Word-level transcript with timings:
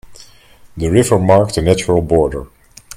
The 0.77 0.89
river 0.89 1.19
marked 1.19 1.57
a 1.57 1.61
natural 1.61 2.01
border. 2.01 2.47